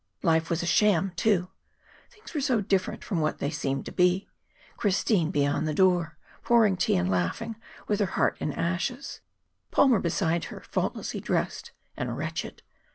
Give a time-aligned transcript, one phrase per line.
[0.23, 1.49] Life was a sham, too.
[2.09, 4.27] Things were so different from what they seemed to be:
[4.75, 7.55] Christine beyond the door, pouring tea and laughing
[7.87, 9.21] with her heart in ashes;
[9.69, 12.63] Palmer beside her, faultlessly dressed and wretched.